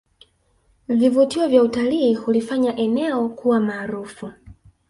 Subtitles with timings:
[0.89, 4.31] Vivutio vya utalii hulifanya eneo kuwa maarufu